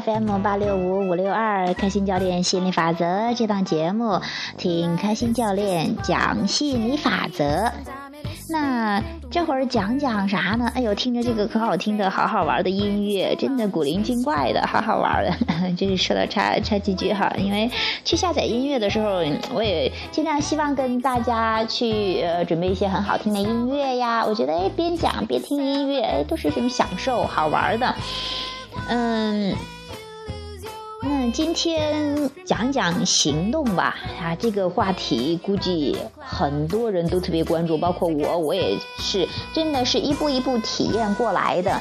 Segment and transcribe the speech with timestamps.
[0.00, 4.22] FM 八六五五六二开心教练心理法则这档节目，
[4.56, 7.70] 听开心教练讲心理法则。
[8.48, 10.70] 那这会儿讲讲啥呢？
[10.74, 15.30] 哎呦，听着这个可好听的，好好玩的音乐，真的古灵精怪的，好好玩的。
[15.76, 17.70] 这是说了插插几句哈，因为
[18.02, 19.22] 去下载音乐的时候，
[19.52, 24.24] 我也尽量希望跟大家去呃准备一些很好听的音乐呀。
[24.24, 27.94] 我觉得哎，边讲边听音乐，哎，都是一种享受，好玩的。
[28.88, 29.54] 嗯。
[31.04, 41.80] 那今天讲讲行动吧，啊，这个话题估计很多人都特别关注，包括我，我也是，真的是一步一步体验过来的。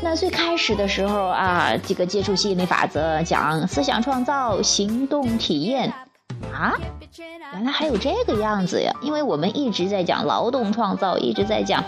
[0.00, 5.92] 那最开始的时候啊，这个接触吸引力法则，讲思想创造，行动体验。
[6.52, 6.74] 啊，
[7.52, 8.92] 原来还有这个样子呀！
[9.00, 11.82] 因为我们一直在讲劳动创造，一直在讲，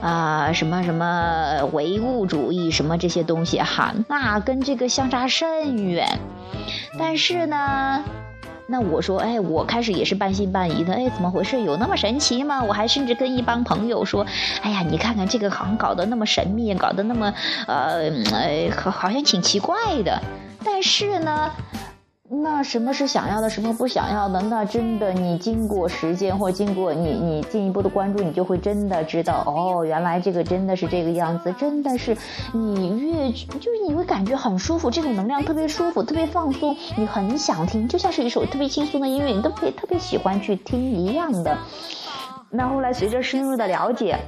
[0.00, 6.08] 啊什么什么唯物主义什么这些东西哈，那跟这个相差甚远。
[6.98, 8.02] 但是呢，
[8.66, 11.60] 那我说，哎，我开始也是半信半疑的，哎，怎么回事？
[11.60, 12.62] 有那么神奇吗？
[12.64, 14.26] 我还甚至跟一帮朋友说，
[14.62, 17.32] 哎呀，你看看这个好像搞得那么神秘，搞得那么
[17.66, 20.20] 呃呃，好好像挺奇怪的。
[20.64, 21.50] 但是呢。
[22.30, 24.40] 那什么是想要的，什么不想要的？
[24.40, 32.16] 那真的，你经过时间或经过你你进一步的关注，你就会真的知道哦，原来这个真的是这个样子，真的是
[32.54, 41.58] 你越就是你会感觉很舒服，这种能量特别舒服，特别放松，你很想听，就像是一首特别轻松的音乐，你都可以特别喜欢去听一样的。
[42.48, 44.18] 那后来随着深入的了解。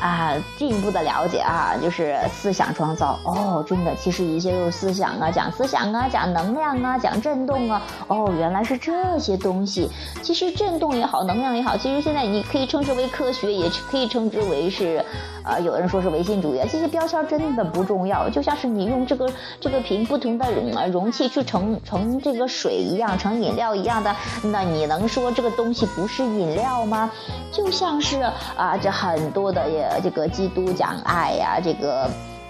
[0.00, 9.90] 啊，进一步的了解啊，就是思想创造哦，真的，其实一切都是思想啊，讲思想啊，讲能量啊，讲震动啊，哦，原来是这些东西。
[10.22, 15.04] 其实震动也好，能量也好，其实现在你可以称之为科学，也可以称之为是。
[15.44, 19.28] 啊，有人说是唯心主义，这些标签真的不重要，就像是你用这个
[19.60, 20.46] 这个瓶不同的
[20.88, 24.14] 容器去盛盛这个水一样，盛饮料一样的，
[24.44, 27.10] 那你能说这个东西不是饮料吗？
[27.50, 28.20] 就像是
[28.56, 32.08] 啊，这很多的也这个基督讲爱呀，这个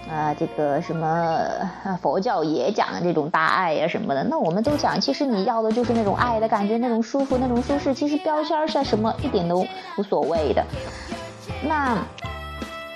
[0.09, 1.37] 呃这个什么
[2.01, 9.65] 佛教也讲这种大爱呀什么的，那我们都讲，其实你要的就是那种爱的感觉，那种舒服，那种舒适，其实标签是什么一点都
[9.97, 10.65] 无所谓的，
[11.63, 11.97] 那。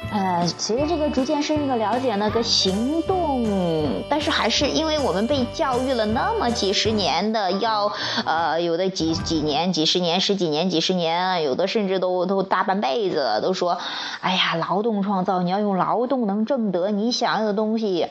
[0.09, 3.45] 呃，随着这个逐渐深入的了解呢，个行动，
[4.09, 7.91] 但是还是因为我们被教育了那么几十年的，要
[8.25, 13.77] 呃有的几几年、几十年、十几年、几十年，有的甚至都都大半辈子，都说，
[14.21, 18.07] 哎呀，劳动创造，你要用劳动能挣得你想要的东西。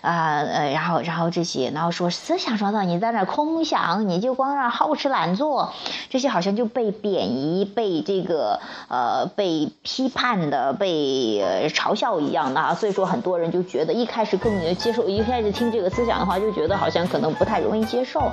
[0.00, 5.72] 啊呃，然后然后这些，然后说思想创造，你在那空想，你就光让好吃懒做，
[6.10, 12.74] 这些好像就被贬义、被这个呃被批判的、被嘲笑一样的啊。
[12.74, 18.30] 所以说，很多人就觉得一开始更接受，一开始听这个思想的话，就觉得好像可能不太容易接受。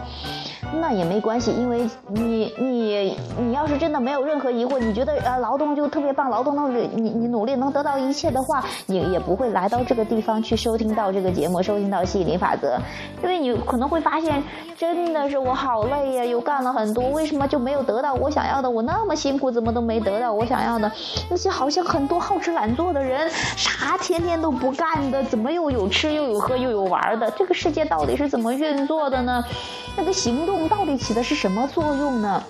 [0.81, 12.77] 那也没关系，因为你你你要是真的没有任何疑惑，你觉得呃劳动就特别棒，劳动能你你努力能得到一切的话，你也不会来到这个地方去收听到这个节目，收听到吸引力法则，
[13.23, 14.43] 因为你可能会发现，
[14.77, 18.69] 真的是我好累呀，又干了很多，为什么就没有得到我想要的？
[18.69, 20.91] 我那么辛苦，怎么都没得到我想要的？
[21.27, 23.27] 那些好像很多好吃懒做的人，
[23.57, 27.31] 啥天天都不干的，怎么又有吃又有喝又有玩的？
[27.31, 29.43] 这个世界到底是怎么运作的呢？
[29.97, 32.43] 那个行动到底起的是什么作用呢？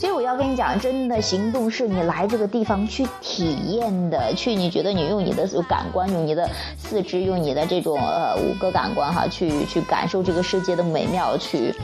[0.00, 11.74] 所以我要跟你讲，真的行动是你来这个地方去体验的，去你觉得你用你的感官，用你的四肢，用你的这种呃五个感官哈，去去感受这个世界的美妙，去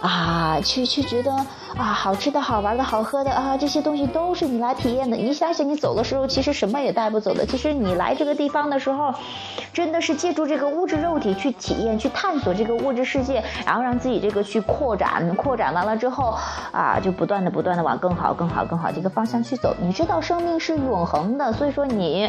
[0.00, 1.32] 啊，去去觉得
[1.76, 5.16] 啊好吃的好玩的好喝的啊这些东西都是你来体验的。
[5.16, 7.46] 你想想，你走的时候其实什么也带不走的。
[7.46, 9.14] 其实你来这个地方的时候，
[9.72, 16.36] 真的是借助这个物质肉体去体验、去探索这个物质世界，然后让自己这个去扩展，扩展完了之后
[16.72, 17.59] 啊，就不断的不。
[17.60, 19.76] 不断的往更好、更好、更好这个方向去走。
[19.82, 22.26] 你知道生命是永恒的，所以说你，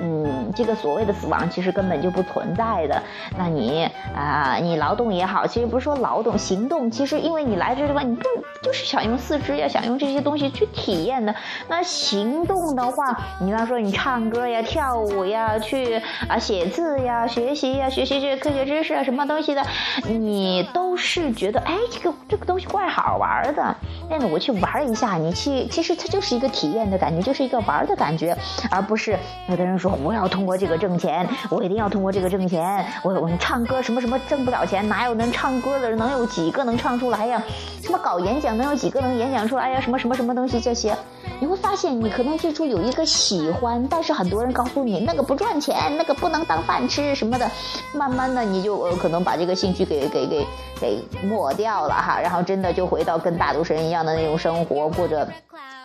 [0.00, 3.00] 嗯，这个所谓的死亡其实根本就不存在的。
[3.38, 8.24] 那你啊，你劳动也好，其实不是说劳动行动，其实因为你来这地方，你不
[8.60, 11.32] 就是想用四肢呀，想用这些东西去体验的。
[11.68, 19.62] 那行动的话，你比方说你唱歌呀、跳舞呀、去啊写字呀、学习呀、学习这些科学知识啊，什么东西的，
[20.08, 23.76] 你都是觉得哎，这个这个东西怪好玩的。
[24.10, 24.71] 那我去玩。
[24.72, 28.36] 玩一下，你去，其实它就是一个体验的感觉，就是一个玩的感觉，
[28.70, 37.42] 而不是有的人说我要通过这个挣钱，我一定要通过这个挣钱，我我唱歌什么什么挣不了钱，哪有能唱歌的人，能有几个能唱出来呀？
[37.82, 39.80] 什么搞演讲能有几个能演讲出来呀？
[39.80, 40.96] 什么什么什么东西这些，
[41.40, 47.50] 你会发现你可能最初有一个喜欢，但是很多人告诉你那个不赚钱，那个不能当饭吃什么的，
[47.92, 50.46] 慢慢的你就呃可能把这个兴趣给给给
[50.80, 55.28] 给抹掉了哈，然后真的就回到跟大多神一样的那种生活，活过着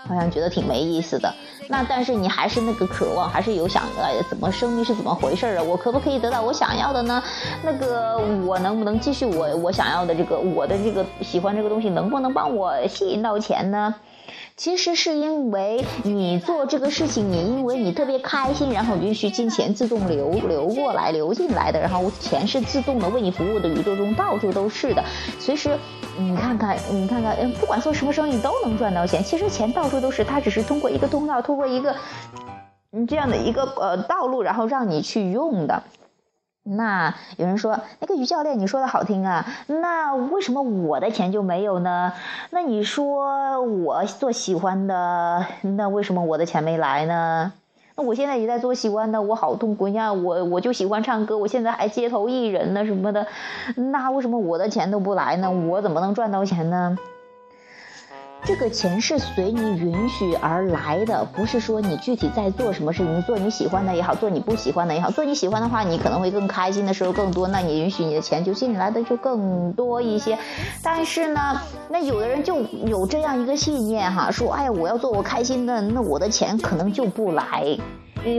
[0.07, 1.33] 好像觉得挺没意思的。
[1.69, 5.63] 那但是你还是那个渴望，还是有想呃怎么生命是怎么回事儿啊？
[5.63, 7.21] 我可不可以得到我想要的呢？
[7.61, 13.95] 那个我能不能继续我我想要的这个我的这个喜欢这个东西，能不能帮我吸引到钱呢？
[14.55, 25.03] 其实是因为你做这个事情，你因为你特别开心，然后允许金钱自动流流过来、流进来的，然后钱是自动的为你服务的，宇宙中到处都是的。
[25.37, 25.77] 随时，
[26.19, 29.23] 你看看，你看看，嗯，不管做什么生意都能赚到钱。
[29.23, 31.95] 其实钱到处都是，它只是通过一个通道，通过一个
[32.91, 35.83] 嗯这样的一个呃道路，然后让你去用的。
[36.63, 42.11] 那有人说，那个于教练，你说的好听啊，那为什么我的钱就没有呢？
[42.49, 47.53] 那你说我做喜欢的，那为什么我的钱没来呢？
[47.99, 50.13] 那我现在也在做喜欢的，我好痛苦呀！
[50.13, 53.25] 我我就喜欢唱歌，我现在还街头艺人呢什么的，
[53.75, 55.49] 那为什么我的钱都不来呢？
[55.49, 56.95] 我怎么能赚到钱呢？
[58.47, 70.39] 这个钱是随你允许而来的，不是说你具体在做什么事情，你做你喜欢的也好，做你不喜欢的也好，做你喜欢的话，你可能会更开心的时候更多，那你允许你的钱就进来的就更多一些。
[70.81, 77.77] 但是呢，那有的人就有这样一个信念哈，说哎呀，我要做我开心的，那我的钱可能就不来。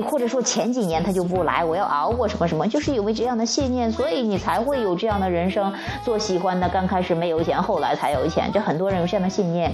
[0.00, 5.73] 或者说前几年他就不来，我要熬过什么什么，就是因为这样的信念，所以你才会有这样的人生。
[6.05, 9.73] 做喜欢的，刚开始没有钱，后来才有钱，这很多人有这样的信念。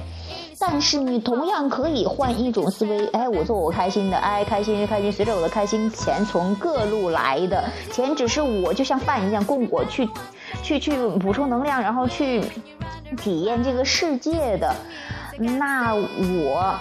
[0.58, 10.08] 但是你同样可以换一种思维，哎，我做我开心的，哎，开心就开心，随着我的开心，钱从各路来的，钱只是我就像饭一样供我去，
[10.62, 12.40] 去去补充能量，然后去
[13.16, 14.74] 体验这个世界的，
[15.38, 16.74] 那我。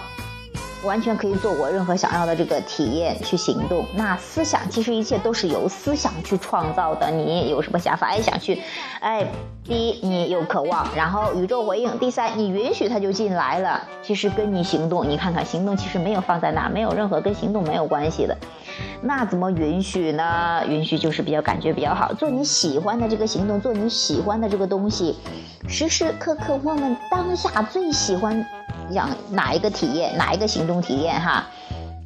[0.84, 3.84] 完全可以做我任何想要的这个体验去行动。
[3.94, 7.10] 那思想其实一切都是由思想去创造的。
[7.10, 8.62] 你有什么想法，哎，想去，
[9.00, 9.26] 哎，
[9.64, 13.82] 第一你有渴望，然后宇宙回应；第三你允许它就进来了。
[14.02, 18.36] 其实跟你行动，你看看行动其实没有放在那，没有任何跟行动没有关系的。
[19.00, 20.62] 那怎么允许呢？
[20.68, 25.16] 允许就是比较感觉比较好，做你喜欢的这个行动，做你喜欢的这个东西，
[25.68, 28.44] 时时刻刻我们当下最喜欢。
[28.92, 31.44] 想哪一个体验，哪一个行动体验哈？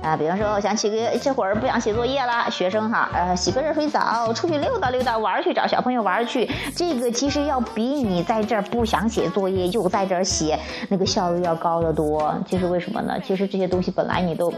[0.01, 6.49] 啊，比方说我想起个这会儿不想写作业了，学生哈，呃，洗个热水澡，出去溜达溜达，玩去，找小朋友玩去。
[6.77, 10.57] 这个其实要比你在这儿不想写作业又在这儿写
[10.89, 12.33] 那个效率要高得多。
[12.49, 13.19] 其实为什么呢？
[13.27, 14.53] 其实这些东西本来你都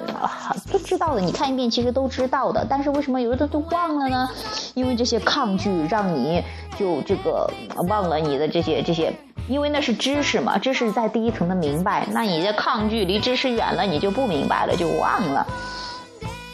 [0.70, 4.28] 都知道的，你看一遍其实都知道的，但是为什么有的都忘了呢？
[4.74, 6.44] 因为这些抗拒让你
[6.78, 7.50] 就这个
[7.88, 9.10] 忘了你的这些这些。
[9.50, 15.46] 因为那是知识嘛，知识在第一层的明白，那你的抗拒离知识远了，你就不明白了，就忘了。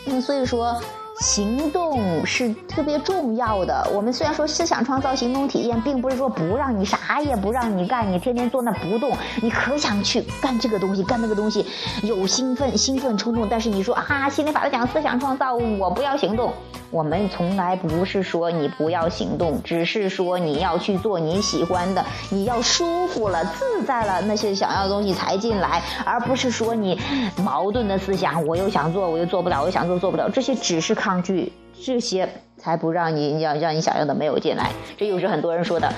[0.06, 0.80] 嗯，所以说。
[1.18, 3.90] 行动是特别重要的。
[3.94, 11.64] 我们虽然说思想创造行动体验，并不是说不让你啥也不让你干，你天天坐那不动，你可想去干这个东西，干那个东西，
[12.02, 13.48] 有兴奋、兴奋、冲动。
[13.48, 16.52] 但是你说啊，心理法则讲思想创造，我不要行动。
[16.96, 26.98] 我们从来不是说你不要行动，只是说你要去做你喜欢的，你要舒服了、自在了，那些想要的东西才进来，而不是说你
[27.44, 30.96] 矛盾的思想，我又想做，我又做不了，我又想做做不了，这些只是。
[30.96, 31.52] 抗拒
[31.84, 32.26] 这些，
[32.56, 34.70] 才不让你让让你想要的没有进来。
[34.96, 35.92] 这又是很多人说的，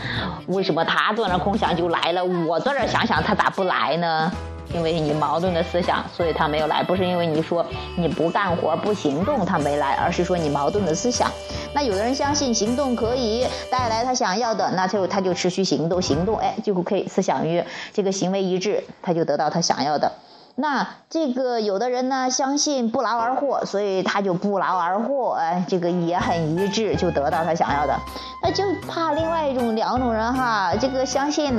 [0.48, 4.32] 为什么他坐那空想就来了，我坐这想想他咋不来呢？
[4.74, 6.82] 因为你矛盾的思想，所以他没有来。
[6.82, 7.64] 不是因为你说
[7.96, 11.30] 你不干活不行动他没来，而是说你矛盾的思想。
[11.74, 20.12] 那有的人相信行动可以带来他想要的，那就他就持续行动，行动哎就可以思想与这个行为一致，他就得到他想要的。
[20.60, 27.96] 那这个有的人呢，相信不劳而获，所以他就不劳而获，哎，这个也很一致，就得到他想要的。
[28.42, 31.54] 那就怕另外一种两种人哈，这个相信，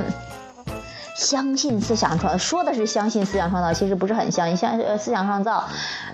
[1.20, 5.62] 相信思想创，说的是相信思想创造，其实不是很相信，相呃思想创造，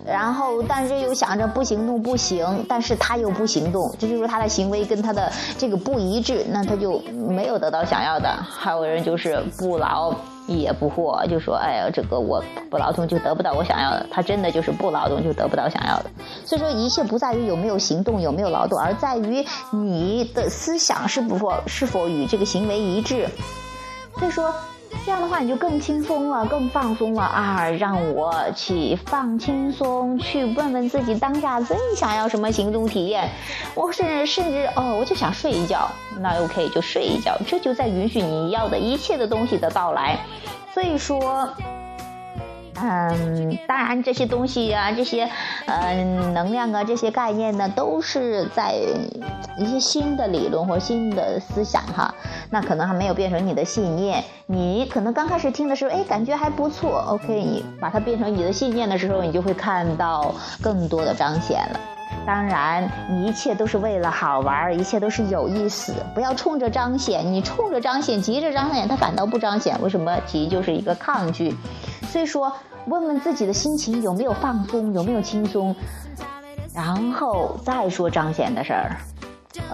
[0.04, 8.28] 然后但是又想着不行动不行，但是他又不行动，这就是他的行为跟他的这个不一致，那他就没有得到想要的。
[8.42, 10.12] 还有人就是不劳。
[10.48, 14.06] 也不获，就说哎呀，这个我不劳动就得不到我想要的。
[14.12, 16.10] 他真的就是不劳动就得不到想要的。
[16.44, 23.28] 所以说，一切不在于有没有行动，有没有劳动，而在于你的思想是否是否与这个行为一致。
[24.20, 24.54] 所以说，
[25.04, 27.68] 这样的话你就更轻松了，更放松了啊！
[27.70, 33.28] 让我去放轻松，去问问自己当下最想要什么行动体验。
[33.74, 35.88] 我甚至甚至哦，我就想睡一觉，
[36.20, 40.18] 那 OK 就睡一觉，这就在允许你要的一切的东西的到来。
[40.72, 41.48] 所以说。
[42.80, 45.28] 嗯，当然这些东西啊，这些，
[45.66, 48.74] 嗯，能量啊，这些概念呢，都是在
[49.58, 52.14] 一些新的理论或新的思想哈。
[52.50, 57.04] 那可能还没有变成你的信念，你可能刚开始听的时候，哎，感觉还不错。
[57.08, 61.80] OK，你把它变成你的信念的时候，你就会看到更多的彰显了。
[62.24, 67.24] 当然，你一切都是为了好玩，一切都是有意思，不要冲着彰显。
[67.32, 69.80] 你冲着彰显，急着彰显，它反倒不彰显。
[69.80, 70.16] 为什么？
[70.26, 71.54] 急就是一个抗拒。
[72.10, 72.52] 所以说，
[72.86, 75.74] 问问自己的心情有没有放松，有没有轻松，
[76.74, 78.96] 然后再说彰显的事儿。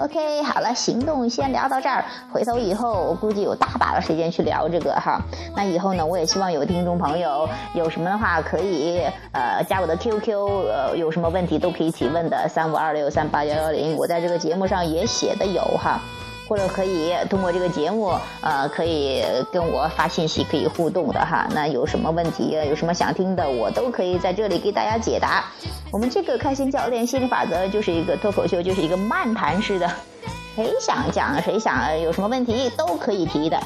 [0.01, 2.05] OK，好了，行动先聊到这儿。
[2.33, 5.21] 回头以后，我估计有大把的时间去聊这个哈。
[5.55, 9.01] 那以后呢，我也希望有听众朋友有什么的话，可以
[9.33, 10.33] 呃加我的 QQ，
[10.69, 16.01] 呃有什么问题都可以提问的，三五二六三八幺幺零，我在这个节目上也写的有哈。
[16.49, 19.23] 或者可以通过这个节目，呃，可以
[19.53, 21.49] 跟我发信息，可以互动的哈。
[21.55, 25.45] 那有什么问题，有什么想听的，我都可以在这里给大家解答。
[25.91, 29.91] 我们这个开心教练心理法则就是一个脱口秀，就是一个漫谈式的，
[30.57, 33.59] 谁想讲，谁想有什么问题都可以提的。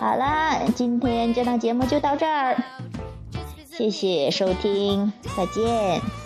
[0.00, 2.56] 好啦，今天这档节目就到这儿，
[3.70, 6.23] 谢谢收听，再见。